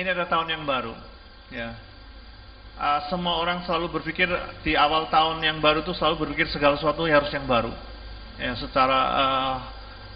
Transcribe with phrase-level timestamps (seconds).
[0.00, 0.96] ini ada tahun yang baru.
[1.52, 1.76] Ya.
[2.80, 4.24] Uh, semua orang selalu berpikir
[4.64, 7.68] di awal tahun yang baru itu selalu berpikir segala sesuatu harus yang baru.
[8.40, 9.56] Ya, secara uh,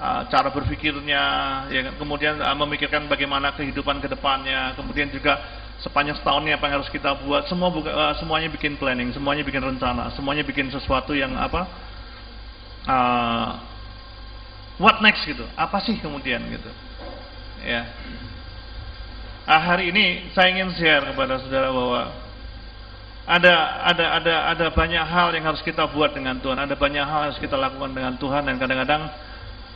[0.00, 1.22] uh, cara berpikirnya,
[1.68, 1.94] ya, kan.
[2.00, 5.36] kemudian uh, memikirkan bagaimana kehidupan ke depannya, kemudian juga
[5.85, 7.44] sepanjang setahun ini apa yang harus kita buat.
[7.53, 11.68] Semua buka, uh, semuanya bikin planning, semuanya bikin rencana, semuanya bikin sesuatu yang apa?
[12.89, 13.50] Uh,
[14.80, 15.44] what next gitu?
[15.53, 16.72] Apa sih kemudian gitu?
[17.61, 17.93] Ya.
[19.44, 22.16] Ah, hari ini saya ingin share kepada saudara bahwa
[23.29, 23.54] ada
[23.93, 27.29] ada ada ada banyak hal yang harus kita buat dengan Tuhan, ada banyak hal yang
[27.29, 29.04] harus kita lakukan dengan Tuhan dan kadang-kadang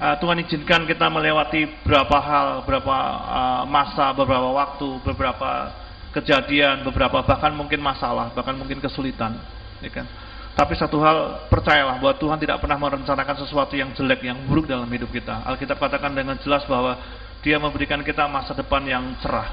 [0.01, 2.97] uh, Tuhan izinkan kita melewati beberapa hal, beberapa
[3.29, 5.69] uh, masa, beberapa waktu, beberapa
[6.17, 9.37] kejadian, beberapa bahkan mungkin masalah, bahkan mungkin kesulitan,
[9.85, 10.09] ya kan?
[10.57, 14.89] Tapi satu hal percayalah bahwa Tuhan tidak pernah merencanakan sesuatu yang jelek, yang buruk dalam
[14.89, 15.45] hidup kita.
[15.45, 16.97] Alkitab katakan dengan jelas bahwa
[17.43, 19.53] dia memberikan kita masa depan yang cerah,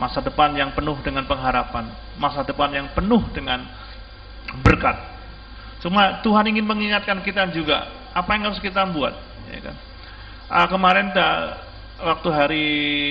[0.00, 3.64] masa depan yang penuh dengan pengharapan, masa depan yang penuh dengan
[4.64, 4.96] berkat.
[5.84, 9.12] Cuma Tuhan ingin mengingatkan kita juga apa yang harus kita buat.
[9.52, 9.76] Ya kan?
[10.50, 11.58] uh, kemarin da,
[12.00, 12.66] waktu hari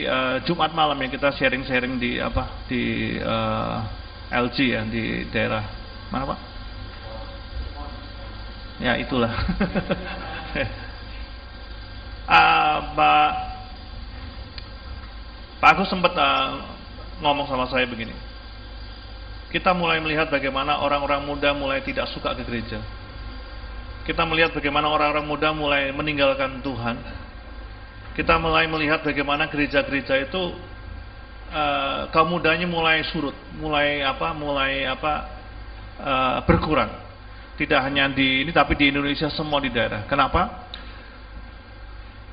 [0.08, 3.82] uh, Jumat malam ya kita sharing-sharing di apa di uh,
[4.32, 5.64] eh, LG ya di daerah
[6.10, 6.39] mana pak?
[8.76, 9.32] Ya itulah.
[12.28, 12.78] uh,
[15.66, 16.61] Pak Agus sempat uh,
[17.25, 18.13] ngomong sama saya begini.
[19.49, 22.77] Kita mulai melihat bagaimana orang-orang muda mulai tidak suka ke gereja.
[24.05, 27.02] Kita melihat bagaimana orang-orang muda mulai meninggalkan Tuhan.
[28.13, 30.53] Kita mulai melihat bagaimana gereja-gereja itu
[31.49, 35.13] uh, kaum mudanya mulai surut, mulai apa, mulai apa
[35.97, 36.93] uh, berkurang.
[37.58, 40.05] Tidak hanya di ini, tapi di Indonesia semua di daerah.
[40.05, 40.69] Kenapa?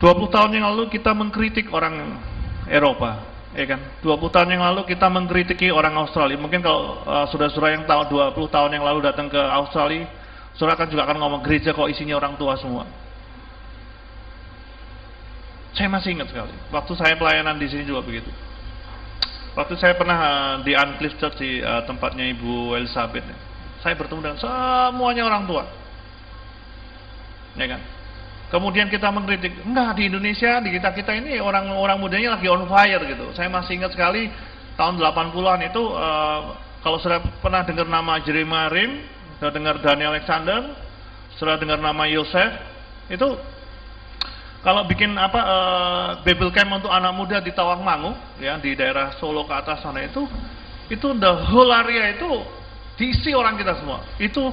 [0.05, 2.28] 20 tahun yang lalu kita mengkritik orang
[2.71, 3.81] Eropa, ya kan?
[4.03, 6.39] 20 tahun yang lalu kita mengkritiki orang Australia.
[6.39, 8.03] Mungkin kalau uh, saudara-saudara yang tahu
[8.39, 10.06] 20 tahun yang lalu datang ke Australia,
[10.55, 12.87] saudara kan juga akan ngomong gereja kok isinya orang tua semua.
[15.72, 16.53] Saya masih ingat sekali.
[16.69, 18.28] Waktu saya pelayanan di sini juga begitu.
[19.53, 23.25] Waktu saya pernah uh, di Uncliffe Church di uh, tempatnya Ibu Elizabeth,
[23.84, 25.65] saya bertemu dengan semuanya orang tua.
[27.53, 27.81] Ya kan?
[28.53, 33.33] Kemudian kita mengkritik, enggak di Indonesia, di kita-kita ini orang-orang mudanya lagi on fire gitu.
[33.33, 34.29] Saya masih ingat sekali
[34.77, 36.53] tahun 80-an itu uh,
[36.85, 39.09] kalau sudah pernah dengar nama Jeremiah Rim,
[39.41, 40.69] sudah dengar Daniel Alexander,
[41.41, 42.53] sudah dengar nama Yosef,
[43.09, 43.41] itu
[44.61, 49.49] kalau bikin apa uh, Bible Camp untuk anak muda di Tawangmangu, ya di daerah Solo
[49.49, 50.29] ke atas sana itu,
[50.93, 52.29] itu the whole area itu
[53.01, 54.05] diisi orang kita semua.
[54.21, 54.53] Itu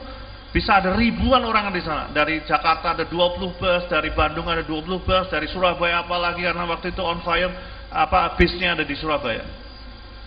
[0.50, 2.10] bisa ada ribuan orang di sana.
[2.10, 6.90] Dari Jakarta ada 20 bus, dari Bandung ada 20 bus, dari Surabaya apalagi karena waktu
[6.90, 7.54] itu on fire
[7.90, 9.46] apa bisnya ada di Surabaya.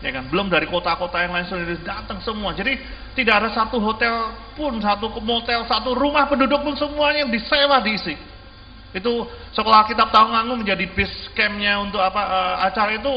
[0.03, 0.27] Ya kan?
[0.27, 2.51] Belum dari kota-kota yang lain sudah datang semua.
[2.55, 2.75] Jadi
[3.15, 8.19] tidak ada satu hotel pun, satu motel, satu rumah penduduk pun semuanya disewa diisi.
[8.93, 13.15] Itu sekolah kitab Tawangangu menjadi base campnya untuk apa uh, acara itu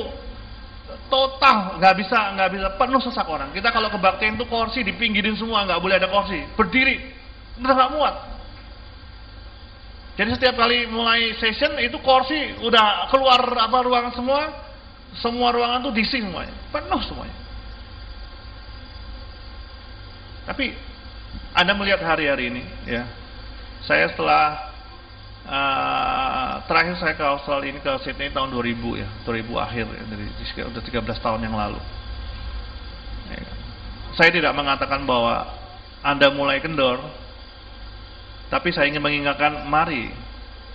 [1.10, 3.50] total nggak bisa nggak bisa penuh sesak orang.
[3.54, 7.02] Kita kalau kebaktian itu kursi dipinggirin semua nggak boleh ada kursi, berdiri
[7.62, 8.16] udah nggak muat.
[10.16, 14.48] Jadi setiap kali mulai session itu kursi udah keluar apa ruangan semua,
[15.20, 17.38] semua ruangan tuh diisi semuanya, penuh semuanya.
[20.46, 20.72] Tapi
[21.58, 23.04] Anda melihat hari-hari ini, ya,
[23.84, 24.75] saya setelah
[25.46, 30.26] Uh, terakhir saya ke Australia ini ke Sydney tahun 2000 ya, 2000 akhir ya, dari
[30.74, 31.78] udah 13 tahun yang lalu.
[33.30, 33.46] Ya.
[34.18, 35.46] Saya tidak mengatakan bahwa
[36.02, 36.98] Anda mulai kendor,
[38.50, 40.10] tapi saya ingin mengingatkan, mari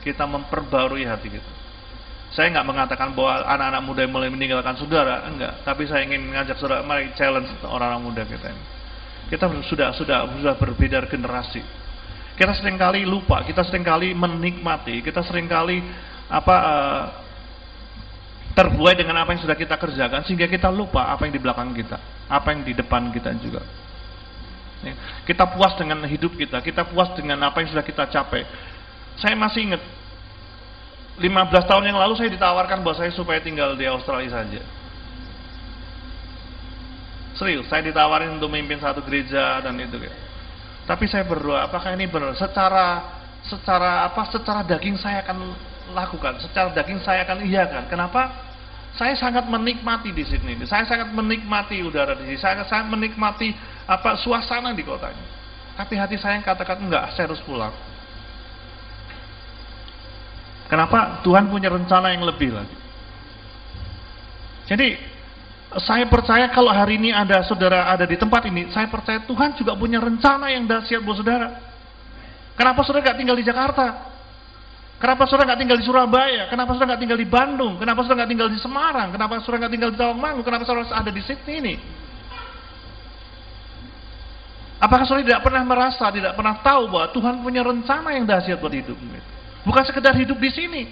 [0.07, 1.53] kita memperbarui hati kita.
[2.31, 5.67] Saya nggak mengatakan bahwa anak-anak muda yang mulai meninggalkan saudara, enggak.
[5.67, 8.65] Tapi saya ingin mengajak saudara, mari challenge orang-orang muda kita ini.
[9.35, 11.80] Kita sudah sudah sudah berbeda generasi
[12.41, 15.85] kita sering kali lupa, kita sering kali menikmati, kita sering kali
[16.25, 17.05] apa uh,
[18.57, 22.01] terbuai dengan apa yang sudah kita kerjakan sehingga kita lupa apa yang di belakang kita,
[22.33, 23.61] apa yang di depan kita juga.
[24.81, 24.97] Ya,
[25.29, 28.49] kita puas dengan hidup kita, kita puas dengan apa yang sudah kita capai.
[29.21, 29.83] Saya masih ingat
[31.21, 31.29] 15
[31.69, 34.65] tahun yang lalu saya ditawarkan bahwa saya supaya tinggal di Australia saja.
[37.37, 40.30] Serius, saya ditawarin untuk memimpin satu gereja dan itu gitu.
[40.91, 42.35] Tapi saya berdoa, apakah ini benar?
[42.35, 42.99] Secara
[43.47, 44.27] secara apa?
[44.27, 45.55] Secara daging saya akan
[45.95, 47.87] lakukan, secara daging saya akan iyakan.
[47.87, 48.51] Kenapa?
[48.99, 50.59] Saya sangat menikmati di sini.
[50.67, 52.39] Saya sangat menikmati udara di sini.
[52.43, 53.55] Saya sangat menikmati
[53.87, 55.25] apa suasana di kota ini.
[55.79, 57.71] Tapi hati saya yang katakan enggak, saya harus pulang.
[60.67, 61.23] Kenapa?
[61.23, 62.77] Tuhan punya rencana yang lebih lagi.
[64.67, 64.99] Jadi
[65.71, 69.79] Saya percaya kalau hari ini ada saudara ada di tempat ini, saya percaya Tuhan juga
[69.79, 71.63] punya rencana yang dahsyat buat saudara.
[72.59, 74.11] Kenapa saudara gak tinggal di Jakarta?
[75.01, 76.45] Kenapa saudara nggak tinggal di Surabaya?
[76.53, 77.81] Kenapa saudara nggak tinggal di Bandung?
[77.81, 79.09] Kenapa saudara nggak tinggal di Semarang?
[79.09, 80.41] Kenapa saudara nggak tinggal di Tawangmangu?
[80.45, 81.75] Kenapa saudara ada di Sydney ini?
[84.77, 88.77] Apakah saudara tidak pernah merasa, tidak pernah tahu bahwa Tuhan punya rencana yang dahsyat buat
[88.77, 89.01] hidup?
[89.65, 90.83] Bukan sekedar hidup di sini,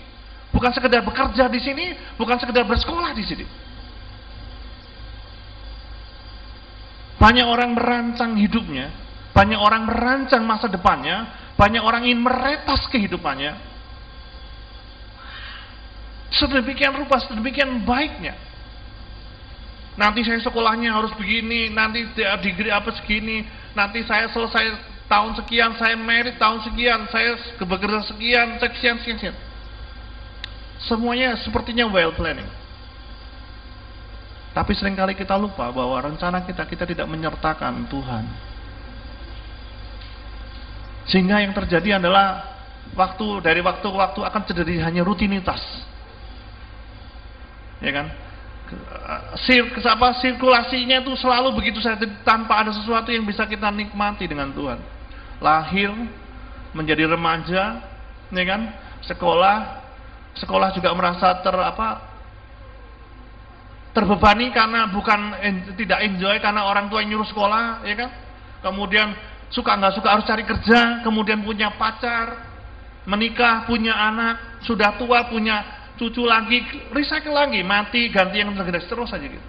[0.56, 3.44] bukan sekedar bekerja di sini, bukan sekedar bersekolah di sini.
[7.19, 8.94] Banyak orang merancang hidupnya,
[9.35, 13.59] banyak orang merancang masa depannya, banyak orang ingin meretas kehidupannya,
[16.29, 18.37] Sedemikian rupa, sedemikian baiknya.
[19.97, 22.06] Nanti saya sekolahnya harus begini, nanti
[22.44, 23.43] degree apa segini,
[23.75, 24.76] nanti saya selesai
[25.09, 29.37] tahun sekian, saya merit tahun sekian, saya bekerja sekian, sekian, sekian, sekian.
[30.87, 32.47] Semuanya sepertinya well planning.
[34.58, 38.25] Tapi sering kali kita lupa bahwa rencana kita, kita tidak menyertakan Tuhan.
[41.06, 42.58] Sehingga yang terjadi adalah
[42.99, 45.62] waktu dari waktu ke waktu akan terjadi hanya rutinitas
[47.82, 48.06] ya kan?
[49.49, 54.52] Sir, apa sirkulasinya itu selalu begitu saja tanpa ada sesuatu yang bisa kita nikmati dengan
[54.52, 54.76] Tuhan.
[55.40, 55.88] Lahir,
[56.76, 57.81] menjadi remaja,
[58.28, 58.69] ya kan?
[59.08, 59.81] Sekolah,
[60.37, 62.07] sekolah juga merasa ter apa?
[63.98, 65.34] Terbebani karena bukan
[65.74, 68.10] tidak enjoy karena orang tua yang nyuruh sekolah, ya kan?
[68.62, 69.10] Kemudian
[69.50, 72.46] suka nggak suka harus cari kerja, kemudian punya pacar,
[73.10, 76.62] menikah, punya anak, sudah tua punya cucu lagi,
[76.94, 79.42] recycle lagi, mati, ganti yang lebih terus saja gitu.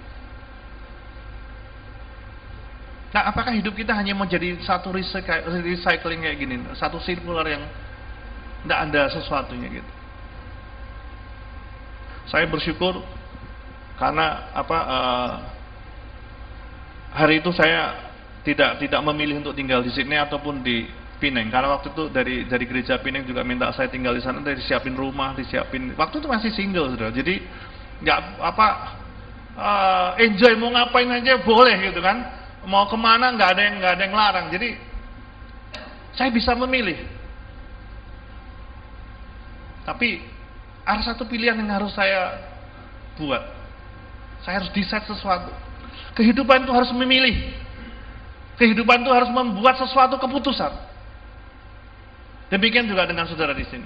[3.09, 7.65] Nah, apakah hidup kita hanya menjadi satu recycling kayak gini, satu sirkular yang
[8.65, 9.91] tidak ada sesuatunya gitu.
[12.29, 13.01] Saya bersyukur
[13.99, 15.31] karena apa uh,
[17.19, 18.09] hari itu saya
[18.47, 20.87] tidak tidak memilih untuk tinggal di sini ataupun di
[21.19, 24.63] Pineng karena waktu itu dari dari gereja Pineng juga minta saya tinggal di sana dari
[24.63, 25.91] siapin rumah disiapin.
[25.99, 27.43] Waktu itu masih single sudah jadi
[27.99, 28.67] nggak apa
[29.59, 32.23] uh, enjoy mau ngapain aja boleh gitu kan.
[32.63, 34.47] Mau ke mana nggak ada yang nggak ada yang larang.
[34.47, 34.79] Jadi
[36.15, 37.03] saya bisa memilih.
[39.83, 40.23] Tapi
[40.87, 42.39] ada satu pilihan yang harus saya
[43.19, 43.58] buat
[44.45, 45.51] saya harus decide sesuatu
[46.15, 47.53] kehidupan itu harus memilih
[48.59, 50.89] kehidupan itu harus membuat sesuatu keputusan
[52.49, 53.85] Demikian juga dengan saudara di sini.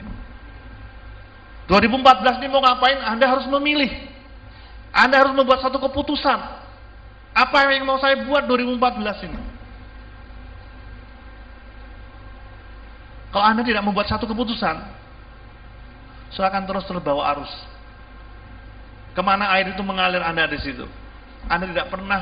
[1.68, 2.96] 2014 ini mau ngapain?
[3.04, 3.92] Anda harus memilih.
[4.96, 6.40] Anda harus membuat satu keputusan.
[7.36, 9.40] Apa yang mau saya buat 2014 ini?
[13.36, 14.76] Kalau Anda tidak membuat satu keputusan,
[16.32, 17.52] silakan terus terbawa arus.
[19.13, 20.89] Ke mana air itu mengalir Anda di situ.
[21.45, 22.21] Anda tidak pernah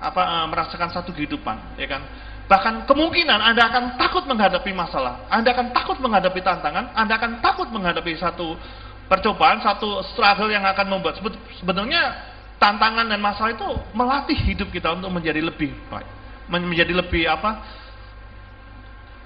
[0.00, 2.02] apa eh, merasakan satu kehidupan, ya kan?
[2.50, 5.22] Bahkan kemungkinan Anda akan takut menghadapi masalah.
[5.30, 6.90] Anda akan takut menghadapi tantangan.
[6.98, 8.58] Anda akan takut menghadapi satu
[9.06, 11.22] percobaan, satu struggle yang akan membuat.
[11.62, 12.18] Sebetulnya
[12.58, 16.10] tantangan dan masalah itu melatih hidup kita untuk menjadi lebih baik.
[16.50, 17.50] Menjadi lebih apa?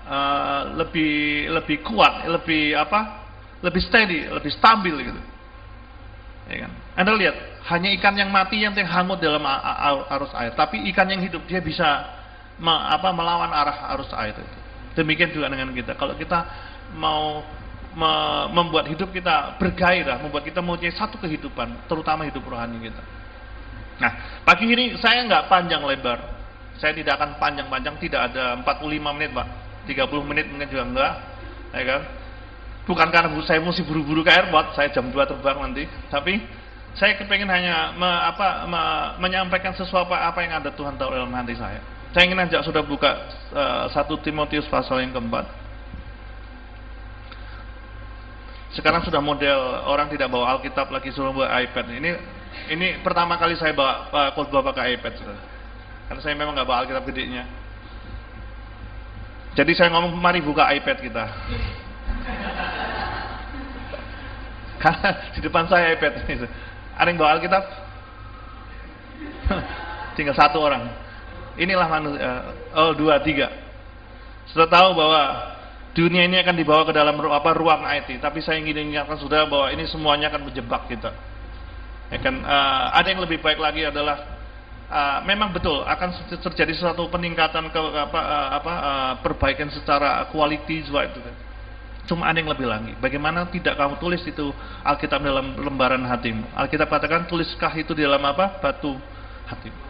[0.05, 3.25] Uh, lebih lebih kuat, lebih apa?
[3.65, 5.21] Lebih steady, lebih stabil gitu.
[6.53, 6.73] Ya kan?
[6.95, 7.37] Anda lihat,
[7.75, 9.43] hanya ikan yang mati yang hangut dalam
[10.11, 12.07] arus air, tapi ikan yang hidup dia bisa
[12.63, 14.59] apa melawan arah arus air itu.
[14.95, 15.99] Demikian juga dengan kita.
[15.99, 16.47] Kalau kita
[16.95, 17.43] mau
[17.99, 18.11] me,
[18.55, 23.03] membuat hidup kita bergairah, membuat kita mempunyai satu kehidupan, terutama hidup rohani kita.
[23.99, 26.31] Nah, pagi ini saya nggak panjang lebar.
[26.79, 29.47] Saya tidak akan panjang-panjang, tidak ada 45 menit, Pak.
[29.87, 31.13] 30 menit mungkin juga enggak.
[31.71, 32.03] Ya kan?
[32.87, 36.43] Bukan karena saya mesti buru-buru ke airport, saya jam 2 terbang nanti, tapi
[36.95, 38.83] saya kepengen hanya me, apa, me,
[39.19, 41.83] menyampaikan sesuatu apa yang ada Tuhan tahu dalam hati saya.
[42.15, 43.11] Saya ingin ajak sudah buka
[43.51, 45.51] uh, satu Timotius pasal yang keempat.
[48.71, 49.59] Sekarang sudah model
[49.91, 51.99] orang tidak bawa Alkitab lagi suruh bawa iPad.
[51.99, 52.11] Ini
[52.71, 55.13] ini pertama kali saya bawa uh, khotbah pakai iPad.
[55.19, 55.39] Sudah.
[56.07, 57.43] Karena saya memang nggak bawa Alkitab gedenya.
[59.59, 61.25] Jadi saya ngomong mari buka iPad kita.
[65.35, 66.23] Di depan saya iPad.
[66.95, 67.65] Ada yang bawa Alkitab?
[70.17, 70.91] Tinggal satu orang.
[71.59, 72.23] Inilah manusia.
[72.75, 73.51] Oh, dua, tiga.
[74.51, 75.55] Sudah tahu bahwa
[75.95, 78.19] dunia ini akan dibawa ke dalam apa ruang IT.
[78.19, 81.15] Tapi saya ingin ingatkan sudah bahwa ini semuanya akan menjebak kita.
[82.13, 84.39] Ya kan, uh, ada yang lebih baik lagi adalah
[84.91, 91.01] uh, memang betul akan terjadi suatu peningkatan ke apa uh, apa uh, perbaikan secara juga
[91.09, 91.19] itu.
[92.05, 92.93] Cuma ada yang lebih lagi.
[93.01, 94.53] Bagaimana tidak kamu tulis itu
[94.85, 96.53] Alkitab dalam lembaran hatimu?
[96.53, 98.61] Alkitab katakan tuliskah itu di dalam apa?
[98.61, 98.93] Batu
[99.49, 99.81] hatimu.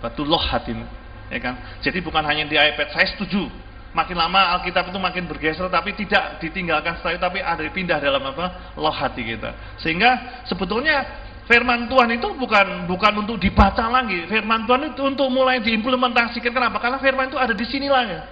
[0.00, 0.86] Batullah hatimu.
[1.28, 1.54] Ya kan?
[1.84, 3.52] Jadi bukan hanya di iPad, saya setuju.
[3.92, 8.72] Makin lama Alkitab itu makin bergeser, tapi tidak ditinggalkan setelah tapi ada pindah dalam apa?
[8.80, 9.52] Loh hati kita.
[9.76, 11.04] Sehingga sebetulnya
[11.44, 14.24] firman Tuhan itu bukan bukan untuk dibaca lagi.
[14.32, 16.56] Firman Tuhan itu untuk mulai diimplementasikan.
[16.56, 16.80] Kenapa?
[16.80, 18.22] Karena firman itu ada di sinilah ya.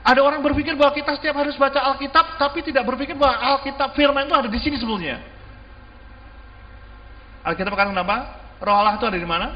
[0.00, 4.24] Ada orang berpikir bahwa kita setiap harus baca Alkitab, tapi tidak berpikir bahwa Alkitab firman
[4.24, 5.20] itu ada di sini sebelumnya.
[7.44, 8.16] Alkitab katakan apa?
[8.60, 9.52] Roh Allah itu ada di mana?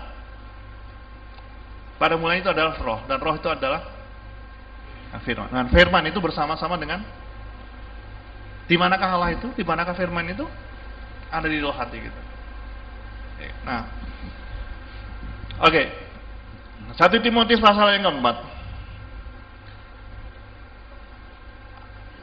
[1.97, 3.81] Pada mulanya itu adalah roh, dan roh itu adalah
[5.25, 5.49] firman.
[5.49, 7.01] Dan firman itu bersama-sama dengan
[8.69, 9.49] di manakah Allah itu?
[9.57, 10.45] Di manakah firman itu?
[11.33, 12.21] Ada di dalam hati kita.
[13.65, 13.83] Nah,
[15.61, 15.73] oke.
[15.73, 15.87] Okay.
[16.95, 18.54] Satu Timotius pasal yang keempat.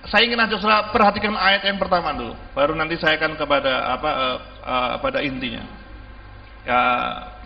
[0.09, 4.09] Saya ingin aja saudara perhatikan ayat yang pertama dulu, baru nanti saya akan kepada apa
[4.09, 5.61] uh, uh, pada intinya.
[6.65, 6.79] Ya,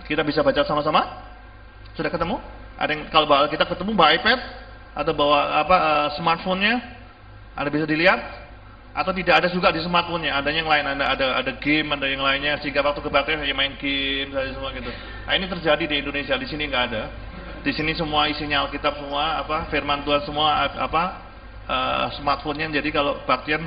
[0.07, 1.03] kita bisa baca sama-sama?
[1.99, 2.39] Sudah ketemu?
[2.79, 4.39] Ada yang kalau kita ketemu bawa iPad
[4.95, 6.79] atau bawa apa uh, smartphone-nya?
[7.59, 8.23] Ada bisa dilihat?
[8.95, 10.39] Atau tidak ada juga di smartphone-nya?
[10.39, 13.75] Ada yang lain, ada ada ada game, ada yang lainnya sehingga waktu kebaktian hanya main
[13.75, 14.91] game saja semua gitu.
[15.27, 17.11] Nah, ini terjadi di Indonesia, di sini nggak ada.
[17.67, 21.24] Di sini semua isinya Alkitab semua, apa firman Tuhan semua apa
[21.69, 23.65] uh, smartphone-nya jadi kalau bagian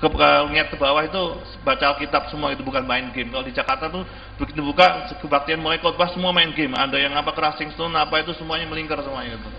[0.00, 0.28] ke, ke,
[0.72, 1.22] ke bawah itu
[1.60, 3.28] baca Alkitab semua itu bukan main game.
[3.28, 4.08] Kalau di Jakarta tuh
[4.40, 6.72] begitu buka kebaktian mulai khotbah semua main game.
[6.72, 9.50] Ada yang apa crossing stone apa itu semuanya melingkar semuanya itu.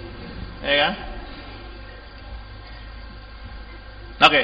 [0.65, 0.93] Ya kan?
[4.25, 4.41] Oke.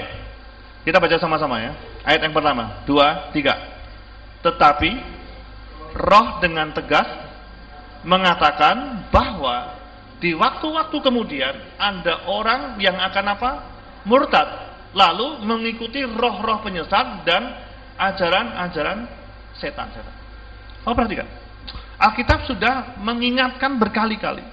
[0.85, 1.73] Kita baca sama-sama ya.
[2.05, 3.57] Ayat yang pertama, dua, tiga.
[4.45, 4.91] Tetapi
[5.97, 7.09] roh dengan tegas
[8.05, 9.76] mengatakan bahwa
[10.17, 13.51] di waktu-waktu kemudian ada orang yang akan apa?
[14.05, 14.65] Murtad.
[14.97, 17.53] Lalu mengikuti roh-roh penyesat dan
[18.01, 19.05] ajaran-ajaran
[19.57, 20.15] setan-setan.
[20.87, 21.27] Oh perhatikan.
[21.97, 24.45] Alkitab sudah mengingatkan berkali-kali.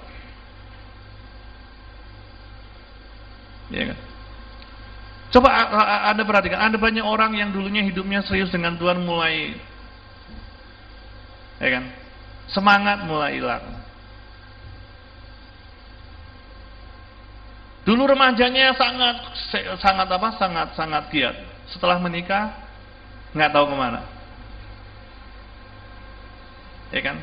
[3.73, 3.97] Ya kan?
[5.33, 5.49] Coba
[6.13, 9.57] Anda perhatikan, ada banyak orang yang dulunya hidupnya serius dengan Tuhan mulai
[11.59, 11.83] ya kan?
[12.51, 13.74] Semangat mulai hilang.
[17.85, 19.29] Dulu remajanya sangat
[19.77, 20.29] sangat apa?
[20.41, 21.37] Sangat sangat giat.
[21.69, 22.49] Setelah menikah
[23.37, 24.01] nggak tahu ke mana.
[26.89, 27.17] Ya kan?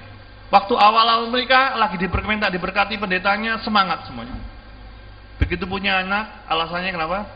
[0.53, 4.39] Waktu awal-awal menikah lagi diberkati diberkati pendetanya semangat semuanya.
[5.41, 7.27] Begitu punya anak, alasannya kenapa?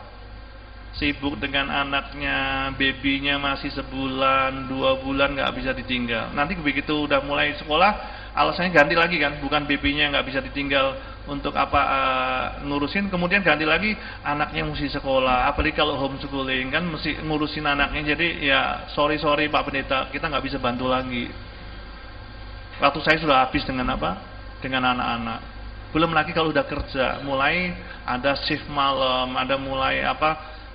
[0.95, 6.31] Sibuk dengan anaknya, babynya masih sebulan, dua bulan nggak bisa ditinggal.
[6.31, 10.93] Nanti begitu udah mulai sekolah, alasannya ganti lagi kan, bukan babynya nggak bisa ditinggal,
[11.27, 13.11] untuk apa uh, ngurusin.
[13.11, 18.15] Kemudian ganti lagi anaknya mesti sekolah apalagi kalau homeschooling kan mesti ngurusin anaknya.
[18.15, 21.27] Jadi ya sorry sorry Pak Pendeta kita nggak bisa bantu lagi.
[22.79, 24.17] Waktu saya sudah habis dengan apa?
[24.63, 25.39] Dengan anak-anak.
[25.91, 27.75] Belum lagi kalau udah kerja mulai
[28.07, 30.29] ada shift malam ada mulai apa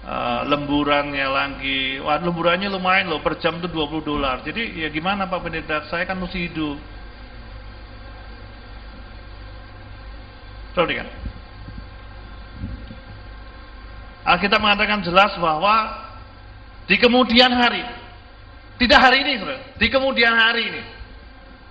[0.04, 1.81] uh, lemburannya lagi.
[2.04, 4.45] Wah lemburannya lumayan loh per jam tuh 20 dolar.
[4.45, 5.88] Jadi ya gimana Pak Pendeta?
[5.88, 7.01] Saya kan mesti hidup
[10.73, 11.09] Perhatikan.
[14.23, 15.91] Alkitab mengatakan jelas bahwa
[16.87, 17.83] di kemudian hari,
[18.79, 19.33] tidak hari ini,
[19.76, 20.83] di kemudian hari ini.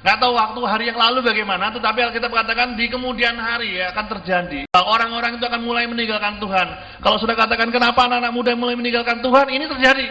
[0.01, 4.05] Nggak tahu waktu hari yang lalu bagaimana, tetapi Alkitab mengatakan di kemudian hari ya akan
[4.17, 4.65] terjadi.
[4.73, 6.67] Orang-orang itu akan mulai meninggalkan Tuhan.
[7.05, 10.07] Kalau sudah katakan kenapa anak-anak muda mulai meninggalkan Tuhan, ini terjadi.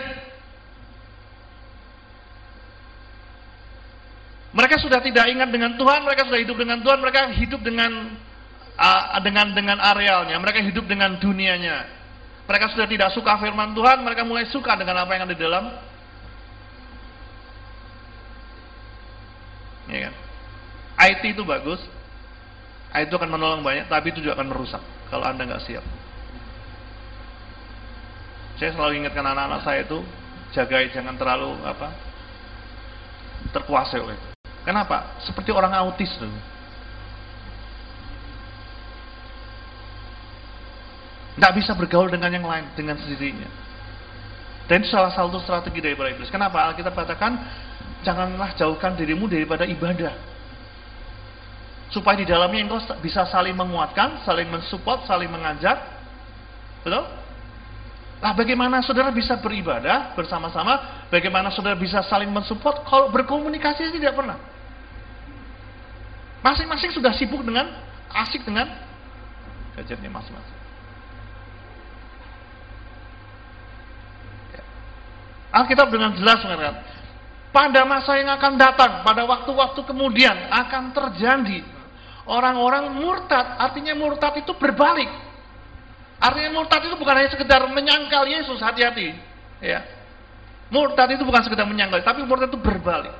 [4.50, 7.90] Mereka sudah tidak ingat dengan Tuhan, mereka sudah hidup dengan Tuhan, mereka hidup dengan
[9.20, 11.84] dengan dengan arealnya, mereka hidup dengan dunianya.
[12.49, 15.64] Mereka sudah tidak suka firman Tuhan, mereka mulai suka dengan apa yang ada di dalam.
[19.90, 20.14] Ya kan?
[21.12, 21.80] IT itu bagus,
[22.96, 24.82] IT itu akan menolong banyak, tapi itu juga akan merusak
[25.12, 25.84] kalau anda nggak siap.
[28.56, 30.04] Saya selalu ingatkan anak-anak saya itu
[30.52, 31.88] jagai jangan terlalu apa
[33.56, 34.28] terkuasai oleh itu.
[34.68, 35.16] Kenapa?
[35.25, 36.28] Seperti orang autis tuh.
[41.38, 43.46] Tidak bisa bergaul dengan yang lain, dengan sendirinya.
[44.70, 46.30] Dan itu salah satu strategi dari para iblis.
[46.30, 46.62] Kenapa?
[46.70, 47.38] Alkitab katakan,
[48.06, 50.14] janganlah jauhkan dirimu daripada ibadah.
[51.90, 55.75] Supaya di dalamnya engkau bisa saling menguatkan, saling mensupport, saling mengajar.
[56.87, 57.02] Betul?
[58.20, 61.08] Nah, bagaimana saudara bisa beribadah bersama-sama?
[61.10, 62.84] Bagaimana saudara bisa saling mensupport?
[62.87, 64.38] Kalau berkomunikasi tidak pernah.
[66.46, 67.68] Masing-masing sudah sibuk dengan,
[68.12, 68.70] asik dengan
[69.75, 70.59] gadgetnya masing-masing.
[75.50, 76.87] Alkitab dengan jelas mengatakan,
[77.50, 81.66] pada masa yang akan datang, pada waktu-waktu kemudian akan terjadi
[82.30, 83.59] orang-orang murtad.
[83.59, 85.11] Artinya murtad itu berbalik.
[86.23, 89.11] Artinya murtad itu bukan hanya sekedar menyangkal Yesus, hati-hati.
[89.59, 89.83] Ya.
[90.71, 93.14] Murtad itu bukan sekedar menyangkal, tapi murtad itu berbalik.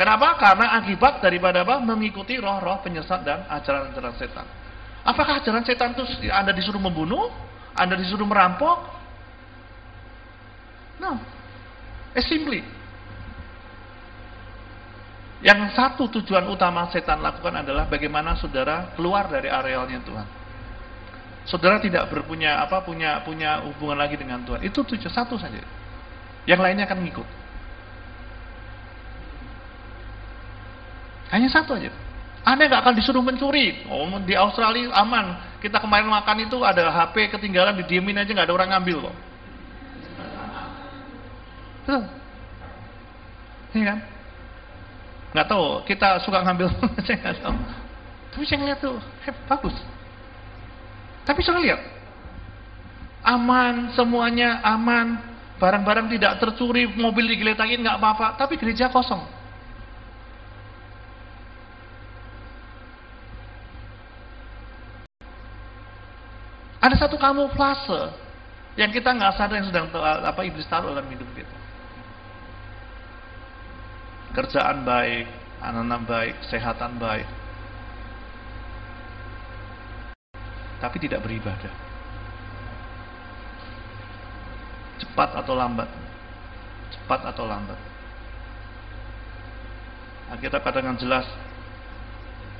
[0.00, 0.40] Kenapa?
[0.40, 1.76] Karena akibat daripada apa?
[1.84, 4.48] Mengikuti roh-roh penyesat dan ajaran-ajaran setan.
[5.04, 7.28] Apakah ajaran setan itu Anda disuruh membunuh?
[7.74, 8.78] Anda disuruh merampok?
[11.00, 11.16] No.
[12.12, 12.62] It's simply.
[15.40, 20.26] Yang satu tujuan utama setan lakukan adalah bagaimana saudara keluar dari arealnya Tuhan.
[21.48, 24.60] Saudara tidak berpunya apa punya punya hubungan lagi dengan Tuhan.
[24.60, 25.64] Itu tujuan satu saja.
[26.44, 27.28] Yang lainnya akan ngikut.
[31.32, 31.88] Hanya satu aja.
[32.40, 33.84] Anda nggak akan disuruh mencuri.
[33.88, 35.58] Oh, di Australia aman.
[35.60, 39.16] Kita kemarin makan itu ada HP ketinggalan didiemin aja nggak ada orang ngambil kok.
[41.84, 42.04] Tuh.
[43.76, 43.98] Iya kan?
[45.30, 46.66] Nggak tahu, kita suka ngambil,
[47.06, 47.56] saya nggak tahu.
[48.30, 49.76] Tapi saya ngeliat tuh, hep, bagus.
[51.22, 51.80] Tapi saya lihat,
[53.22, 55.22] aman, semuanya aman,
[55.62, 59.22] barang-barang tidak tercuri, mobil digeletakin nggak apa-apa, tapi gereja kosong.
[66.80, 68.08] Ada satu kamuflase
[68.80, 71.56] yang kita nggak sadar yang sedang apa iblis taruh dalam hidup kita.
[74.32, 75.28] Kerjaan baik,
[75.60, 77.28] anak-anak baik, kesehatan baik.
[80.80, 81.74] Tapi tidak beribadah.
[85.04, 85.90] Cepat atau lambat.
[86.96, 87.76] Cepat atau lambat.
[90.40, 91.28] Kita katakan jelas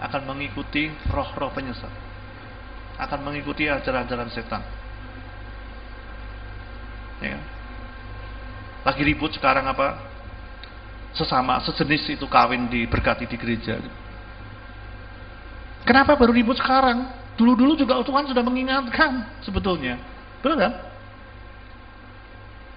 [0.03, 2.10] akan mengikuti roh-roh penyesat
[3.07, 4.63] akan mengikuti ajaran-ajaran setan.
[7.21, 7.37] Ya.
[7.37, 7.43] Kan?
[8.81, 10.09] Lagi ribut sekarang apa?
[11.13, 13.77] Sesama sejenis itu kawin diberkati di gereja.
[15.85, 17.09] Kenapa baru ribut sekarang?
[17.37, 20.01] Dulu-dulu juga Tuhan sudah mengingatkan sebetulnya.
[20.41, 20.73] Benar kan?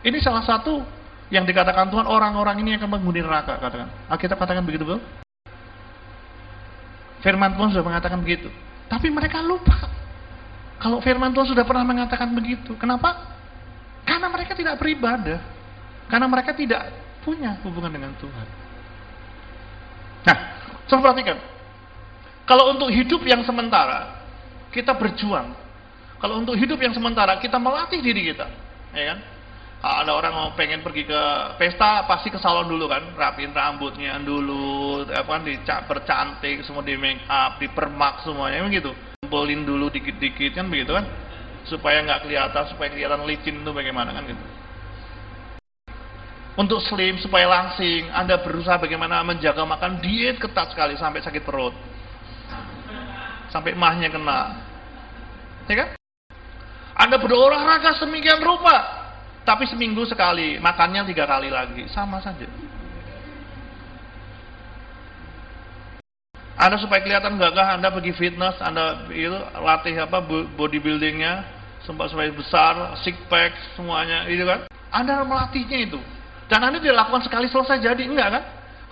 [0.03, 0.83] Ini salah satu
[1.31, 3.87] yang dikatakan Tuhan orang-orang ini akan menghuni neraka katakan.
[4.11, 5.03] Alkitab katakan begitu betul?
[7.23, 8.51] Firman Tuhan sudah mengatakan begitu.
[8.91, 9.92] Tapi mereka lupa.
[10.79, 12.75] Kalau firman Tuhan sudah pernah mengatakan begitu.
[12.75, 13.33] Kenapa?
[14.03, 15.39] Karena mereka tidak beribadah.
[16.11, 16.91] Karena mereka tidak
[17.23, 18.47] punya hubungan dengan Tuhan.
[20.27, 20.37] Nah,
[20.91, 21.39] coba perhatikan.
[22.43, 24.27] Kalau untuk hidup yang sementara,
[24.75, 25.55] kita berjuang.
[26.19, 28.47] Kalau untuk hidup yang sementara, kita melatih diri kita.
[28.91, 29.19] Ya kan?
[29.83, 31.21] Ada orang mau pengen pergi ke
[31.59, 37.19] pesta, pasti ke salon dulu kan, rapin rambutnya dulu, apa kan, dipercantik, semua di make
[37.27, 38.95] up, dipermak semuanya, begitu
[39.33, 41.09] kumpulin dulu dikit-dikit kan begitu kan?
[41.65, 44.45] Supaya nggak kelihatan supaya kelihatan licin itu bagaimana kan gitu.
[46.53, 51.73] Untuk slim supaya langsing anda berusaha bagaimana menjaga makan diet ketat sekali sampai sakit perut.
[53.49, 54.53] Sampai mahnya kena.
[55.65, 55.89] Ya kan?
[56.93, 59.01] Anda berolahraga semikian rupa
[59.41, 62.45] tapi seminggu sekali makannya tiga kali lagi sama saja
[66.63, 70.23] Anda supaya kelihatan gagah, Anda pergi fitness, Anda itu latih apa
[70.55, 71.43] bodybuildingnya,
[71.83, 74.71] supaya besar, six pack, semuanya, itu kan?
[74.87, 75.99] Anda melatihnya itu.
[76.47, 78.43] Dan Anda tidak lakukan sekali selesai jadi, enggak kan?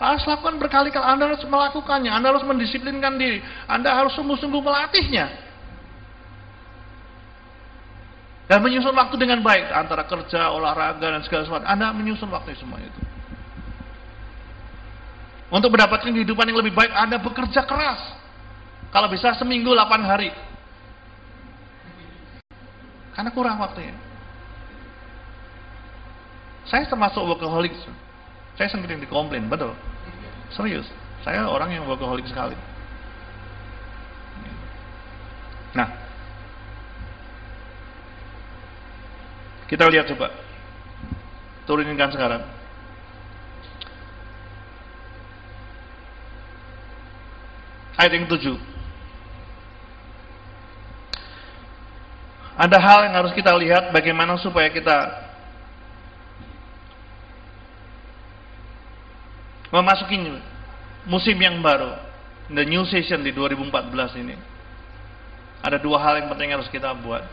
[0.04, 3.40] Harus lakukan berkali-kali, Anda harus melakukannya, Anda harus mendisiplinkan diri,
[3.72, 5.32] Anda harus sungguh-sungguh melatihnya.
[8.52, 11.64] Dan menyusun waktu dengan baik, antara kerja, olahraga, dan segala sesuatu.
[11.64, 13.00] Anda menyusun waktu semua itu.
[15.52, 18.00] Untuk mendapatkan kehidupan yang lebih baik, Anda bekerja keras.
[18.96, 20.32] Kalau bisa seminggu 8 hari.
[23.12, 23.92] Karena kurang waktunya.
[26.72, 27.76] Saya termasuk workaholic.
[28.56, 29.76] Saya sering dikomplain, betul.
[30.56, 30.88] Serius.
[31.28, 32.56] Saya orang yang workaholic sekali.
[35.76, 35.88] Nah,
[39.68, 40.32] kita lihat coba.
[41.68, 42.61] Turuninkan sekarang.
[48.00, 48.58] Ayat yang tujuh.
[52.62, 54.98] Ada hal yang harus kita lihat bagaimana supaya kita
[59.72, 60.20] memasuki
[61.08, 61.96] musim yang baru,
[62.52, 64.36] the new season di 2014 ini.
[65.64, 67.24] Ada dua hal yang penting harus kita buat.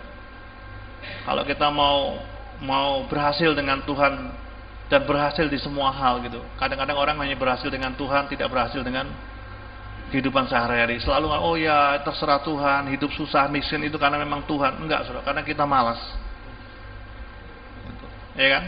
[1.26, 2.20] Kalau kita mau
[2.58, 4.32] mau berhasil dengan Tuhan
[4.88, 6.40] dan berhasil di semua hal gitu.
[6.56, 9.08] Kadang-kadang orang hanya berhasil dengan Tuhan, tidak berhasil dengan
[10.08, 10.98] kehidupan sehari-hari.
[11.00, 14.80] Selalu oh ya terserah Tuhan, hidup susah, miskin itu karena memang Tuhan.
[14.80, 16.00] Enggak, Saudara, karena kita malas.
[18.38, 18.64] Ya kan?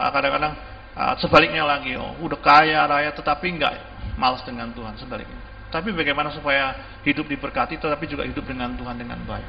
[0.00, 0.52] Ah, kadang-kadang
[0.96, 3.76] uh, sebaliknya lagi, oh, udah kaya raya tetapi enggak
[4.16, 5.38] malas dengan Tuhan sebaliknya.
[5.70, 9.48] Tapi bagaimana supaya hidup diberkati tetapi juga hidup dengan Tuhan dengan baik.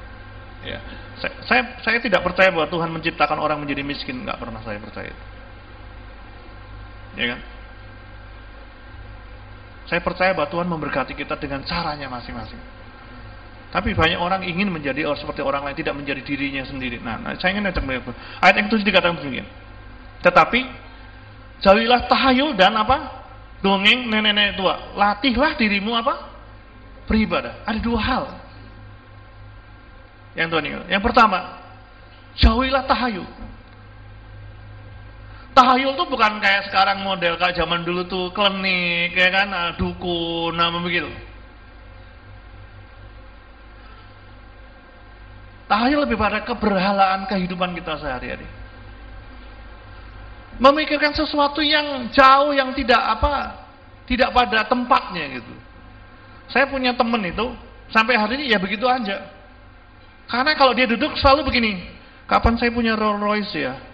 [0.62, 0.78] Ya,
[1.18, 5.26] saya, saya, tidak percaya bahwa Tuhan menciptakan orang menjadi miskin, nggak pernah saya percaya itu.
[7.18, 7.40] Ya kan?
[9.92, 12.56] Saya percaya bahwa Tuhan memberkati kita dengan caranya masing-masing.
[13.76, 17.04] Tapi banyak orang ingin menjadi orang seperti orang lain, tidak menjadi dirinya sendiri.
[17.04, 17.84] Nah, nah saya ingin ajak
[18.40, 19.44] ayat yang itu dikatakan begini.
[20.24, 20.60] Tetapi
[21.60, 23.20] jauhilah tahayul dan apa?
[23.60, 24.96] Dongeng nenek-nenek tua.
[24.96, 26.24] Latihlah dirimu apa?
[27.12, 27.68] Beribadah.
[27.68, 28.24] Ada dua hal.
[30.40, 30.84] Yang Tuhan ingat.
[30.88, 31.40] Yang pertama,
[32.40, 33.28] jauhilah tahayul.
[35.52, 40.56] Tahayul tuh bukan kayak sekarang model kayak zaman dulu tuh klinik, kayak kan, ah, dukun,
[40.56, 41.12] nama begitu.
[45.68, 48.48] Tahayul lebih pada keberhalaan kehidupan kita sehari-hari.
[50.56, 53.68] Memikirkan sesuatu yang jauh, yang tidak apa,
[54.08, 55.54] tidak pada tempatnya gitu.
[56.48, 57.56] Saya punya temen itu,
[57.92, 59.28] sampai hari ini ya begitu aja.
[60.32, 61.92] Karena kalau dia duduk selalu begini,
[62.24, 63.91] kapan saya punya Rolls Royce ya?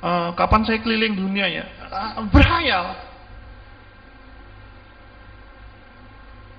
[0.00, 1.64] Uh, kapan saya keliling dunia ya?
[1.88, 2.96] Uh, berhayal.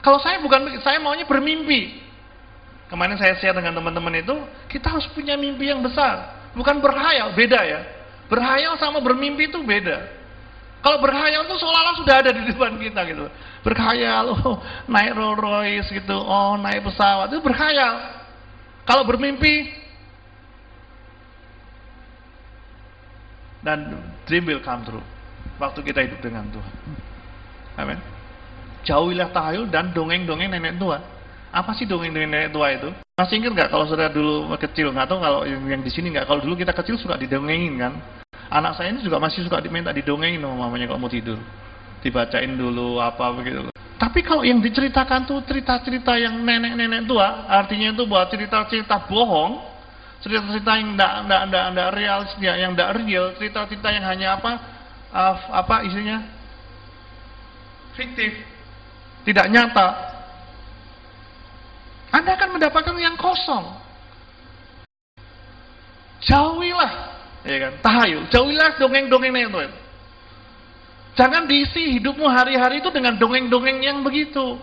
[0.02, 2.02] Kalau saya bukan, saya maunya bermimpi.
[2.90, 4.36] Kemarin saya share dengan teman-teman itu,
[4.68, 6.42] kita harus punya mimpi yang besar.
[6.58, 7.82] Bukan berhayal, beda ya.
[8.28, 10.10] Berhayal sama bermimpi itu beda.
[10.82, 13.30] Kalau berhayal itu seolah-olah sudah ada di depan kita gitu.
[13.62, 14.58] Berhayal, oh
[14.90, 17.94] naik Rolls Royce gitu, oh naik pesawat, itu berhayal.
[18.90, 19.70] Kalau bermimpi,
[23.62, 25.06] dan dream will come true
[25.62, 26.76] waktu kita hidup dengan Tuhan.
[27.78, 28.00] Amin.
[28.82, 30.98] Jauhilah tahayul dan dongeng-dongeng nenek tua.
[31.54, 32.90] Apa sih dongeng-dongeng nenek tua itu?
[33.22, 34.90] Masih ingat nggak kalau sudah dulu kecil?
[34.90, 36.26] Nggak tahu kalau yang, yang di sini nggak.
[36.26, 37.94] Kalau dulu kita kecil suka didongengin kan.
[38.52, 41.38] Anak saya ini juga masih suka diminta didongengin sama mamanya kalau mau tidur.
[42.02, 43.70] Dibacain dulu apa begitu.
[44.02, 49.71] Tapi kalau yang diceritakan tuh cerita-cerita yang nenek-nenek tua, artinya itu buat cerita-cerita bohong,
[50.22, 54.52] cerita-cerita yang tidak tidak tidak tidak real, yang tidak real, cerita-cerita yang hanya apa
[55.52, 56.18] apa isinya
[57.98, 58.32] fiktif,
[59.28, 59.88] tidak nyata.
[62.12, 63.80] Anda akan mendapatkan yang kosong.
[66.22, 66.92] Jauhilah,
[67.48, 67.74] ya kan?
[67.82, 69.60] Tahayul, jauhilah dongeng-dongeng itu.
[71.18, 74.60] Jangan diisi hidupmu hari-hari itu dengan dongeng-dongeng yang begitu.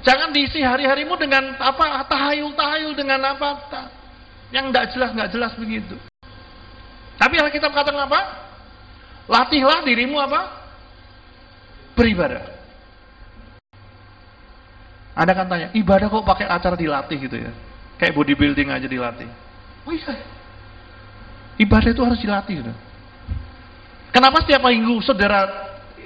[0.00, 3.68] Jangan diisi hari-harimu dengan apa tahayul-tahayul dengan apa
[4.50, 5.94] yang tidak jelas, nggak jelas begitu.
[7.18, 8.20] Tapi kita katakan apa?
[9.30, 10.40] Latihlah dirimu apa?
[11.94, 12.42] Beribadah.
[15.14, 17.52] Anda kan tanya, ibadah kok pakai acara dilatih gitu ya?
[18.00, 19.28] Kayak bodybuilding aja dilatih.
[19.84, 20.16] Oh iya.
[21.60, 22.72] Ibadah itu harus dilatih gitu.
[24.16, 25.44] Kenapa setiap minggu saudara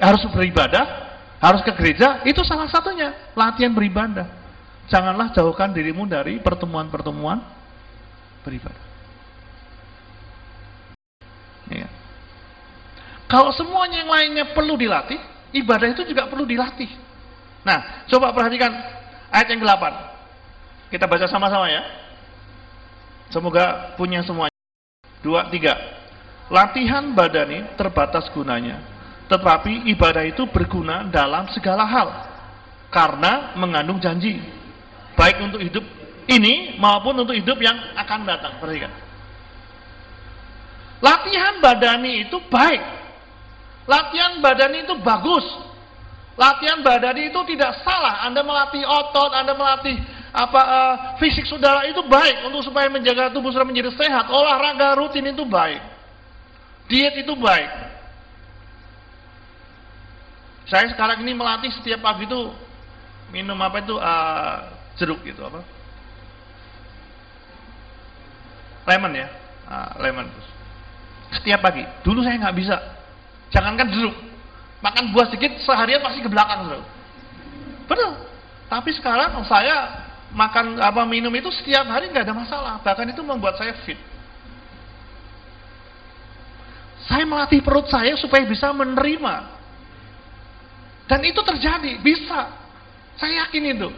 [0.03, 2.27] harus beribadah, harus ke gereja?
[2.27, 4.27] Itu salah satunya, latihan beribadah.
[4.91, 7.54] Janganlah jauhkan dirimu dari pertemuan-pertemuan
[8.45, 8.85] beribadah.
[11.73, 11.89] Ya.
[13.25, 15.17] Kalau semuanya yang lainnya perlu dilatih,
[15.57, 16.93] ibadah itu juga perlu dilatih.
[17.65, 18.69] Nah, coba perhatikan
[19.33, 19.85] ayat yang ke-8.
[20.93, 21.83] Kita baca sama-sama ya.
[23.33, 24.55] Semoga punya semuanya.
[25.25, 25.75] Dua, tiga.
[26.53, 28.85] Latihan badani terbatas gunanya.
[29.33, 32.09] Tetapi ibadah itu berguna dalam segala hal.
[32.93, 34.39] Karena mengandung janji.
[35.17, 35.83] Baik untuk hidup
[36.25, 38.57] ini maupun untuk hidup yang akan datang.
[38.57, 38.93] Perhatikan.
[41.05, 42.83] Latihan badani itu baik.
[43.85, 45.45] Latihan badani itu bagus.
[46.35, 48.25] Latihan badani itu tidak salah.
[48.25, 50.01] Anda melatih otot, Anda melatih
[50.35, 54.33] apa uh, fisik saudara itu baik untuk supaya menjaga tubuh saudara menjadi sehat.
[54.33, 55.83] Olahraga rutin itu baik.
[56.89, 57.71] Diet itu baik.
[60.65, 62.49] Saya sekarang ini melatih setiap pagi itu
[63.29, 64.57] minum apa itu uh,
[64.97, 65.74] jeruk gitu apa
[68.85, 69.29] lemon ya,
[69.69, 70.29] ah, lemon.
[71.35, 71.83] Setiap pagi.
[72.05, 72.77] Dulu saya nggak bisa.
[73.51, 74.17] Jangankan jeruk,
[74.85, 76.81] makan buah sedikit seharian pasti ke belakang, bro.
[77.89, 78.13] Betul.
[78.69, 82.75] Tapi sekarang saya makan apa minum itu setiap hari nggak ada masalah.
[82.83, 83.99] Bahkan itu membuat saya fit.
[87.05, 89.35] Saya melatih perut saya supaya bisa menerima.
[91.05, 92.49] Dan itu terjadi, bisa.
[93.21, 93.89] Saya yakin itu.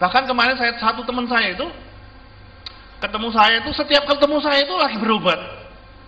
[0.00, 1.68] Bahkan kemarin saya satu teman saya itu
[3.00, 5.40] ketemu saya itu setiap ketemu saya itu lagi berobat.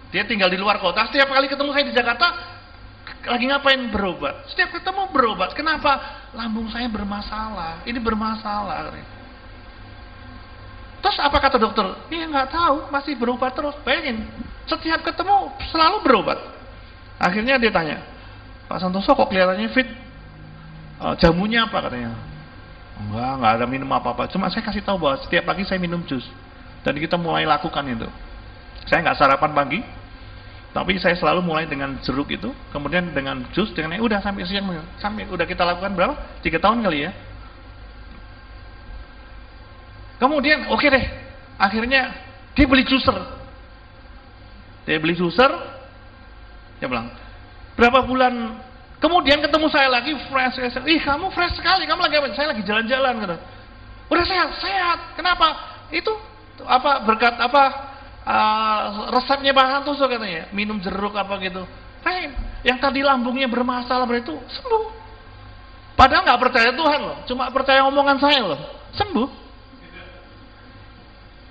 [0.08, 1.04] Dia tinggal di luar kota.
[1.08, 2.26] Setiap kali ketemu saya di Jakarta
[3.28, 4.48] lagi ngapain berobat?
[4.48, 5.52] Setiap ketemu berobat.
[5.52, 6.24] Kenapa?
[6.32, 7.84] Lambung saya bermasalah.
[7.84, 8.94] Ini bermasalah.
[10.98, 11.86] Terus apa kata dokter?
[12.10, 13.76] Iya nggak tahu, masih berobat terus.
[13.86, 14.26] Bayangin,
[14.66, 16.38] setiap ketemu selalu berobat.
[17.18, 18.02] Akhirnya dia tanya,
[18.66, 19.88] Pak Santoso kok kelihatannya fit?
[20.98, 22.10] Uh, jamunya apa katanya?
[22.98, 24.26] Enggak, enggak ada minum apa-apa.
[24.26, 26.26] Cuma saya kasih tahu bahwa setiap pagi saya minum jus.
[26.88, 28.08] Dan kita mulai lakukan itu.
[28.88, 29.84] Saya nggak sarapan pagi,
[30.72, 34.64] tapi saya selalu mulai dengan jeruk itu, kemudian dengan jus, dengan udah sampai siang,
[34.96, 36.16] sampai udah kita lakukan berapa?
[36.40, 37.12] Tiga tahun kali ya.
[40.16, 41.04] Kemudian oke okay deh,
[41.60, 42.16] akhirnya
[42.56, 43.20] dia beli juicer.
[44.88, 45.52] Dia beli juicer,
[46.80, 47.12] dia bilang,
[47.76, 48.64] berapa bulan
[48.96, 52.32] kemudian ketemu saya lagi fresh, fresh ih kamu fresh sekali, kamu lagi apa?
[52.32, 53.36] Saya lagi jalan-jalan.
[54.08, 55.20] Udah sehat, sehat.
[55.20, 55.52] Kenapa?
[55.92, 56.16] Itu
[56.66, 57.62] apa berkat apa
[58.24, 61.62] uh, resepnya Pak Santoso katanya, minum jeruk apa gitu.
[62.02, 62.32] Hey,
[62.66, 64.84] yang tadi lambungnya bermasalah itu sembuh.
[65.98, 68.60] Padahal nggak percaya Tuhan loh, cuma percaya omongan saya loh,
[68.94, 69.28] sembuh.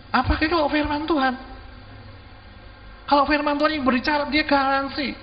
[0.08, 1.34] Apakah itu firman Tuhan?
[3.08, 5.16] Kalau firman Tuhan yang berbicara, dia garansi.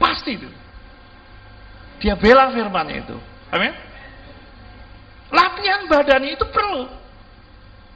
[0.00, 0.48] Pasti itu.
[2.00, 3.16] Dia bela firmannya itu.
[3.52, 3.72] Amin.
[5.28, 6.99] Latihan badani itu perlu.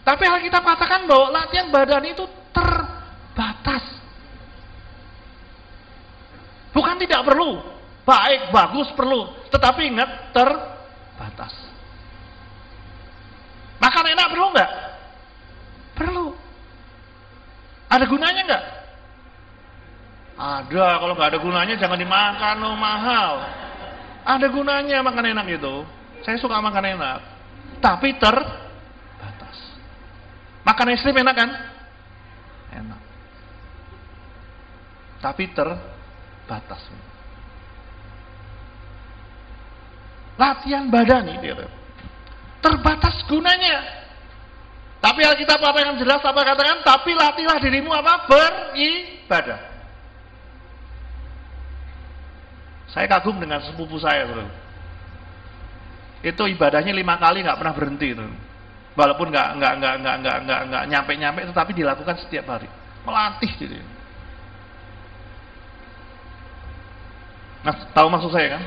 [0.05, 3.85] Tapi hal kita katakan bahwa latihan badani itu terbatas.
[6.77, 7.65] Bukan tidak perlu.
[8.05, 9.33] Baik, bagus, perlu.
[9.49, 11.57] Tetapi ingat, terbatas.
[13.81, 14.71] Makan enak perlu nggak?
[15.97, 16.27] Perlu.
[17.89, 18.65] Ada gunanya nggak?
[20.35, 23.33] Ada, kalau nggak ada gunanya jangan dimakan, oh mahal.
[24.25, 25.85] Ada gunanya makan enak itu.
[26.25, 27.19] Saya suka makan enak.
[27.79, 29.57] Tapi terbatas.
[30.65, 31.51] Makan es krim enak kan?
[32.73, 33.01] Enak.
[35.21, 36.83] Tapi terbatas.
[40.35, 41.39] Latihan badani,
[42.59, 44.03] terbatas gunanya.
[45.05, 46.81] Tapi Alkitab yang jelas apa katakan?
[46.81, 48.25] Tapi latihlah dirimu apa?
[48.25, 49.61] Beribadah.
[52.89, 54.49] Saya kagum dengan sepupu saya, bro.
[56.25, 58.33] Itu ibadahnya lima kali nggak pernah berhenti, bro.
[58.95, 62.71] Walaupun nggak nggak nggak nggak nggak nggak nggak nyampe nyampe, tetapi dilakukan setiap hari.
[63.03, 63.75] Melatih gitu.
[67.65, 68.63] Nah, tahu maksud saya kan?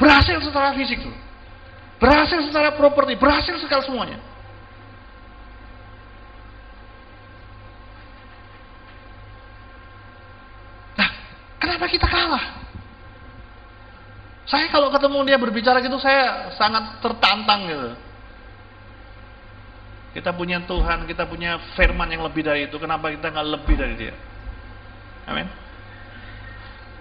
[0.00, 1.14] Berhasil secara fisik tuh.
[2.00, 4.18] Berhasil secara properti, berhasil sekali semuanya.
[10.96, 11.10] Nah,
[11.60, 12.59] kenapa kita kalah?
[14.50, 17.94] Saya kalau ketemu dia berbicara gitu, saya sangat tertantang gitu.
[20.10, 22.74] Kita punya Tuhan, kita punya firman yang lebih dari itu.
[22.82, 24.14] Kenapa kita nggak lebih dari dia?
[25.30, 25.46] Amin.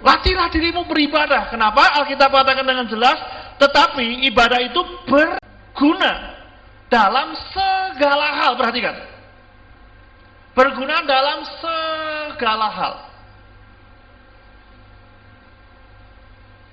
[0.05, 1.49] Latihlah dirimu beribadah.
[1.49, 1.89] Kenapa?
[1.97, 3.17] Alkitab katakan dengan jelas,
[3.57, 6.38] tetapi ibadah itu berguna
[6.85, 8.51] dalam segala hal.
[8.62, 8.93] Perhatikan.
[10.53, 13.09] Berguna dalam segala hal.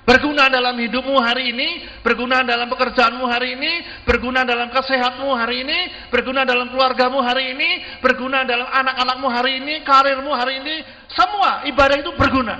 [0.07, 3.73] Berguna dalam hidupmu hari ini, berguna dalam pekerjaanmu hari ini,
[4.07, 5.79] berguna dalam kesehatmu hari ini,
[6.14, 11.99] berguna dalam keluargamu hari ini, berguna dalam anak-anakmu hari ini, karirmu hari ini, semua ibadah
[11.99, 12.55] itu berguna.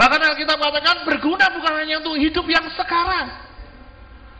[0.00, 3.28] Bahkan Alkitab katakan berguna bukan hanya untuk hidup yang sekarang.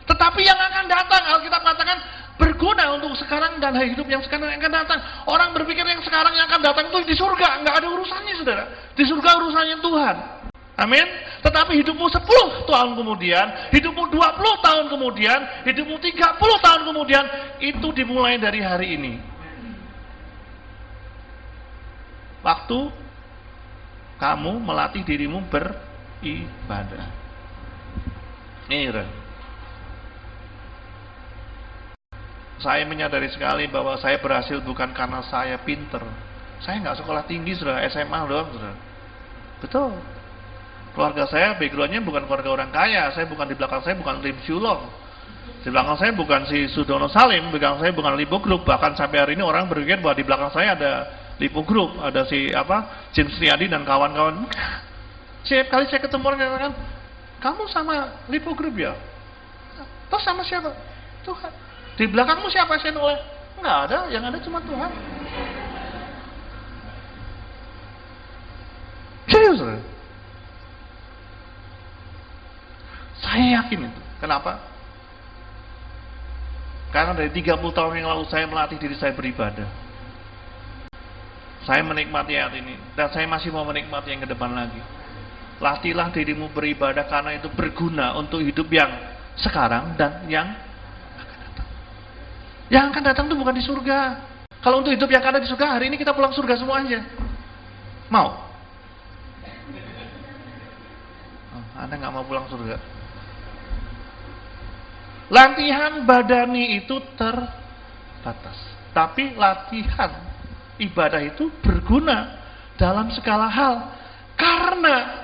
[0.09, 1.23] Tetapi yang akan datang.
[1.37, 1.97] Alkitab katakan
[2.41, 4.99] berguna untuk sekarang dan hidup yang sekarang yang akan datang.
[5.29, 7.61] Orang berpikir yang sekarang yang akan datang itu di surga.
[7.61, 8.65] Nggak ada urusannya saudara.
[8.97, 10.15] Di surga urusannya Tuhan.
[10.81, 11.05] Amin.
[11.41, 17.25] Tetapi hidupmu 10 tahun kemudian, hidupmu 20 tahun kemudian, hidupmu 30 tahun kemudian,
[17.57, 19.13] itu dimulai dari hari ini.
[22.45, 22.79] Waktu
[24.21, 27.05] kamu melatih dirimu beribadah.
[28.69, 28.93] Ini
[32.61, 36.05] Saya menyadari sekali bahwa saya berhasil bukan karena saya pinter.
[36.61, 38.73] Saya nggak sekolah tinggi sudah SMA doang sudah.
[39.65, 39.97] Betul.
[40.91, 43.11] Keluarga saya backgroundnya bukan keluarga orang kaya.
[43.15, 44.81] Saya bukan di belakang saya bukan Lim Shulong.
[45.61, 48.67] Di belakang saya bukan si Sudono Salim, di belakang saya bukan Lipo Group.
[48.67, 50.91] Bahkan sampai hari ini orang berpikir bahwa di belakang saya ada
[51.39, 54.45] Lipo Group, ada si apa James Riyadi dan kawan-kawan.
[55.47, 56.73] Setiap kali saya ketemu orang katakan,
[57.41, 57.93] kamu sama
[58.29, 58.93] Lipo Group ya?
[60.11, 60.75] Terus sama siapa?
[61.23, 61.51] Tuhan.
[61.95, 63.17] Di belakangmu siapa saya oleh?
[63.61, 64.91] Enggak ada, yang ada cuma Tuhan.
[69.29, 69.61] Serius,
[73.31, 74.01] Saya yakin itu.
[74.19, 74.59] Kenapa?
[76.91, 79.63] Karena dari 30 tahun yang lalu saya melatih diri saya beribadah.
[81.63, 84.83] Saya menikmati ayat ini dan saya masih mau menikmati yang ke depan lagi.
[85.63, 88.91] Latihlah dirimu beribadah karena itu berguna untuk hidup yang
[89.39, 90.51] sekarang dan yang
[92.71, 93.99] Yang akan datang itu bukan di surga.
[94.63, 97.03] Kalau untuk hidup yang akan ada di surga, hari ini kita pulang surga semua aja.
[98.07, 98.31] Mau?
[101.51, 102.79] Oh, anda nggak mau pulang surga?
[105.31, 108.59] Latihan badani itu terbatas.
[108.91, 110.11] Tapi latihan
[110.75, 112.35] ibadah itu berguna
[112.75, 113.95] dalam segala hal.
[114.35, 115.23] Karena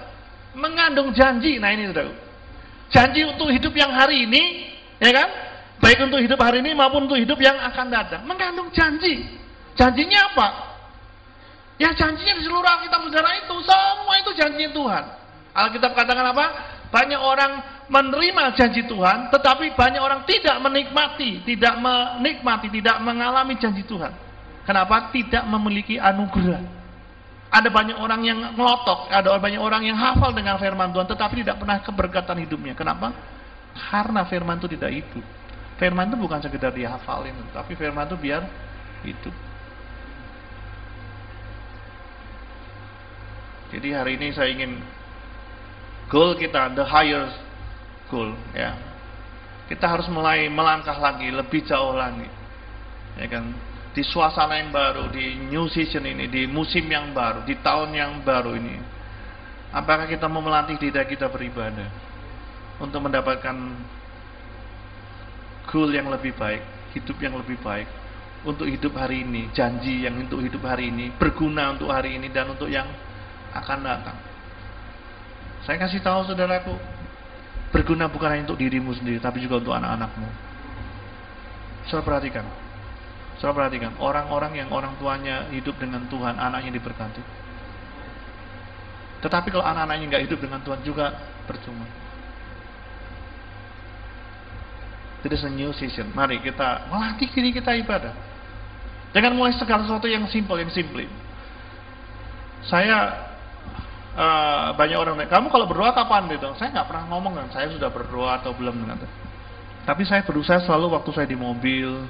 [0.55, 1.59] mengandung janji.
[1.59, 2.07] Nah ini sudah.
[2.87, 4.71] Janji untuk hidup yang hari ini,
[5.03, 5.29] ya kan?
[5.83, 8.23] Baik untuk hidup hari ini maupun untuk hidup yang akan datang.
[8.23, 9.27] Mengandung janji.
[9.75, 10.47] Janjinya apa?
[11.77, 13.55] Ya janjinya di seluruh Alkitab saudara itu.
[13.61, 15.03] Semua itu janji Tuhan.
[15.51, 16.45] Alkitab katakan apa?
[16.88, 17.52] Banyak orang
[17.88, 24.12] menerima janji Tuhan, tetapi banyak orang tidak menikmati, tidak menikmati, tidak mengalami janji Tuhan.
[24.67, 25.12] Kenapa?
[25.12, 26.63] Tidak memiliki anugerah.
[27.47, 31.63] Ada banyak orang yang ngelotok, ada banyak orang yang hafal dengan firman Tuhan, tetapi tidak
[31.63, 32.76] pernah keberkatan hidupnya.
[32.76, 33.15] Kenapa?
[33.71, 35.26] Karena firman itu tidak hidup.
[35.80, 38.43] Firman itu bukan sekedar dihafalin, tapi firman itu biar
[39.08, 39.36] hidup.
[43.71, 44.80] Jadi hari ini saya ingin
[46.07, 47.27] goal kita the higher
[48.07, 48.75] goal ya.
[49.67, 52.23] Kita harus mulai melangkah lagi, lebih jauh lagi.
[53.19, 53.51] Ya kan?
[53.91, 58.11] Di suasana yang baru, di new season ini, di musim yang baru, di tahun yang
[58.23, 58.79] baru ini.
[59.75, 61.91] Apakah kita mau melatih diri kita beribadah
[62.79, 63.57] untuk mendapatkan
[65.67, 66.63] goal yang lebih baik,
[66.95, 67.89] hidup yang lebih baik
[68.47, 72.47] untuk hidup hari ini, janji yang untuk hidup hari ini, berguna untuk hari ini dan
[72.55, 72.87] untuk yang
[73.51, 74.17] akan datang.
[75.67, 76.80] Saya kasih tahu saudaraku,
[77.75, 80.32] berguna bukan hanya untuk dirimu sendiri, tapi juga untuk anak-anakmu.
[81.91, 82.47] Saya perhatikan,
[83.43, 87.19] saya perhatikan orang-orang yang orang tuanya hidup dengan Tuhan, anaknya diberkati.
[89.27, 91.84] Tetapi kalau anak-anaknya nggak hidup dengan Tuhan juga percuma.
[95.27, 96.15] It is a new season.
[96.15, 98.15] Mari kita melatih diri kita ibadah.
[99.12, 101.03] Dengan mulai segala sesuatu yang simple, yang simple.
[102.63, 103.26] Saya
[104.17, 106.49] uh, banyak orang nanya, kamu kalau berdoa kapan gitu?
[106.58, 109.08] Saya nggak pernah ngomong kan, saya sudah berdoa atau belum gitu.
[109.88, 112.03] Tapi saya berusaha selalu waktu saya di mobil,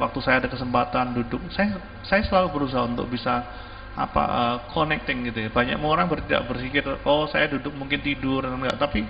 [0.00, 1.76] waktu saya ada kesempatan duduk, saya
[2.06, 3.44] saya selalu berusaha untuk bisa
[3.92, 5.50] apa uh, connecting gitu ya.
[5.52, 9.04] Banyak orang tidak berpikir, oh saya duduk mungkin tidur enggak, tapi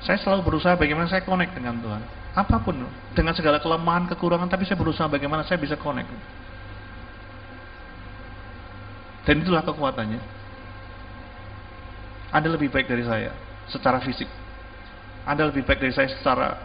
[0.00, 2.02] saya selalu berusaha bagaimana saya connect dengan Tuhan.
[2.30, 6.06] Apa pun, dengan segala kelemahan, kekurangan, tapi saya berusaha bagaimana saya bisa connect.
[9.26, 10.39] Dan itulah kekuatannya.
[12.30, 13.34] Anda lebih baik dari saya
[13.66, 14.26] secara fisik.
[15.26, 16.58] Anda lebih baik dari saya secara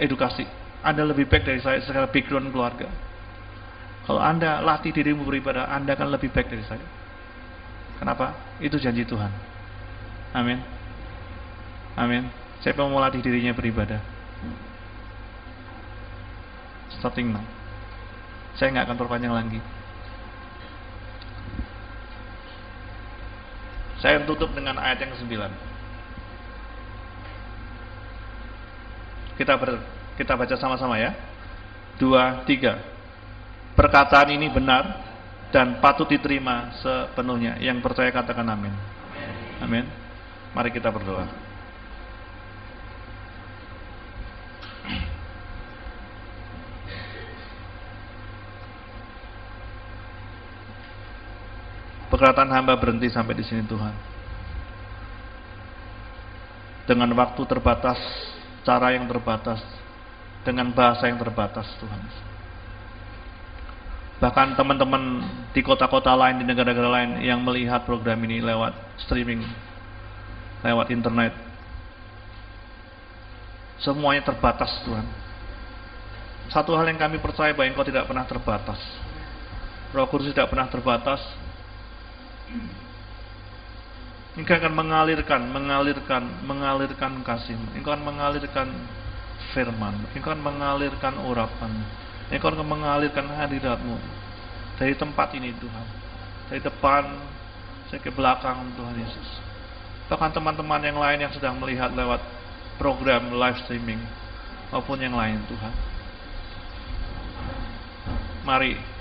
[0.00, 0.44] edukasi.
[0.80, 2.88] Anda lebih baik dari saya secara background keluarga.
[4.08, 6.86] Kalau Anda latih dirimu beribadah, Anda akan lebih baik dari saya.
[8.00, 8.32] Kenapa?
[8.56, 9.28] Itu janji Tuhan.
[10.32, 10.64] Amin.
[11.98, 12.30] Amin.
[12.64, 14.00] Siapa mau melatih dirinya beribadah?
[16.98, 17.44] Starting now.
[18.56, 19.60] Saya nggak akan perpanjang lagi.
[23.98, 25.34] Saya tutup dengan ayat yang ke-9.
[29.38, 29.82] Kita ber,
[30.18, 31.14] kita baca sama-sama ya.
[31.98, 32.78] Dua, tiga.
[33.74, 35.02] Perkataan ini benar
[35.50, 37.58] dan patut diterima sepenuhnya.
[37.58, 38.74] Yang percaya katakan amin.
[39.62, 39.86] Amin.
[40.54, 41.47] Mari kita berdoa.
[52.18, 53.94] Perkataan hamba berhenti sampai di sini Tuhan.
[56.90, 57.94] Dengan waktu terbatas,
[58.66, 59.62] cara yang terbatas,
[60.42, 62.02] dengan bahasa yang terbatas Tuhan.
[64.18, 65.22] Bahkan teman-teman
[65.54, 68.74] di kota-kota lain, di negara-negara lain yang melihat program ini lewat
[69.06, 69.46] streaming,
[70.66, 71.38] lewat internet.
[73.78, 75.06] Semuanya terbatas Tuhan.
[76.50, 78.80] Satu hal yang kami percaya bahwa Engkau tidak pernah terbatas.
[79.94, 81.22] Roh Kudus tidak pernah terbatas,
[84.38, 87.58] Engkau akan mengalirkan, mengalirkan, mengalirkan kasih.
[87.74, 88.68] Engkau akan mengalirkan
[89.50, 89.98] firman.
[90.14, 91.72] Engkau akan mengalirkan urapan.
[92.30, 93.98] Engkau akan mengalirkan hadiratmu
[94.78, 95.86] dari tempat ini Tuhan.
[96.48, 97.04] Dari depan
[97.90, 99.28] saya ke belakang Tuhan Yesus.
[100.08, 102.22] Bahkan teman-teman yang lain yang sedang melihat lewat
[102.78, 104.00] program live streaming
[104.70, 105.74] maupun yang lain Tuhan.
[108.46, 108.97] Mari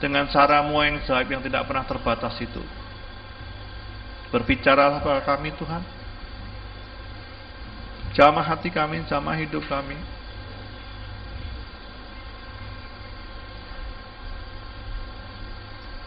[0.00, 2.64] dengan caramu yang jaib yang tidak pernah terbatas itu.
[4.32, 5.82] Berbicaralah kepada kami Tuhan.
[8.16, 9.94] Jamah hati kami, jamah hidup kami.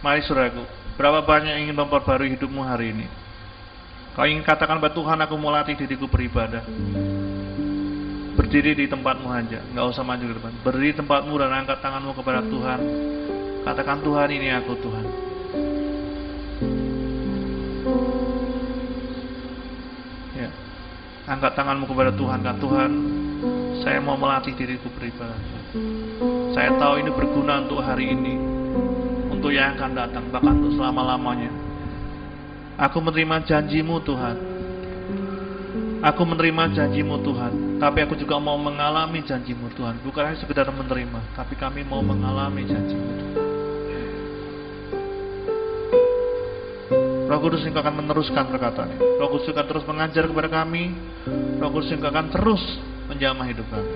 [0.03, 0.67] Mari suraku,
[0.99, 3.07] berapa banyak yang ingin memperbarui hidupmu hari ini?
[4.13, 6.65] Kau ingin katakan bahwa Tuhan aku mau latih diriku beribadah.
[8.33, 10.53] berdiri di tempatmu aja, nggak usah maju ke depan.
[10.61, 12.79] Berdiri di tempatmu dan angkat tanganmu kepada Tuhan.
[13.63, 15.05] Katakan Tuhan ini aku Tuhan.
[20.35, 20.49] Ya.
[21.31, 22.91] Angkat tanganmu kepada Tuhan, kan Tuhan,
[23.87, 25.39] saya mau melatih diriku beribadah.
[26.51, 28.35] Saya tahu ini berguna untuk hari ini,
[29.31, 31.51] untuk yang akan datang, bahkan untuk selama-lamanya.
[32.83, 34.35] Aku menerima janjimu Tuhan.
[36.03, 37.79] Aku menerima janjimu Tuhan.
[37.79, 40.03] Tapi aku juga mau mengalami janjimu Tuhan.
[40.03, 41.31] Bukan hanya sekedar menerima.
[41.31, 43.12] Tapi kami mau mengalami janjimu
[47.33, 49.01] Roh Kudus yang akan meneruskan perkataan ini.
[49.17, 50.93] Roh Kudus akan terus mengajar kepada kami.
[51.57, 52.61] Roh Kudus yang akan terus
[53.09, 53.89] menjamah hidup kami.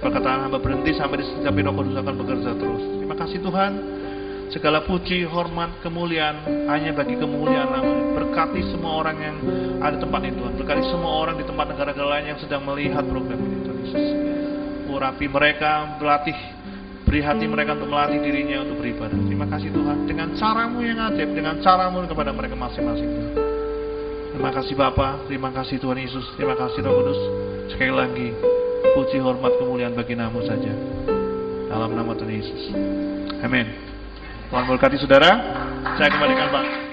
[0.00, 2.80] Perkataan hamba berhenti sampai di sampai Roh Kudus akan bekerja terus.
[3.04, 3.72] Terima kasih Tuhan.
[4.48, 6.40] Segala puji, hormat, kemuliaan
[6.72, 7.92] hanya bagi kemuliaan nama.
[8.16, 9.36] Berkati semua orang yang
[9.84, 10.40] ada di tempat itu.
[10.56, 14.06] Berkati semua orang di tempat negara-negara lain yang sedang melihat program ini Tuhan Yesus.
[14.88, 16.38] Urapi mereka, berlatih,
[17.14, 19.14] beri hati mereka untuk melatih dirinya untuk beribadah.
[19.14, 20.02] Terima kasih Tuhan.
[20.02, 23.38] Dengan caramu yang ajaib, dengan caramu kepada mereka masing-masing
[24.34, 27.20] Terima kasih Bapa, terima kasih Tuhan Yesus, terima kasih Roh Kudus.
[27.70, 28.34] Sekali lagi,
[28.98, 30.74] puji hormat kemuliaan bagi namamu saja.
[31.70, 32.74] Dalam nama Tuhan Yesus.
[33.46, 33.70] Amin.
[34.50, 35.38] Tuhan berkati saudara.
[35.94, 36.83] Saya kembalikan Pak.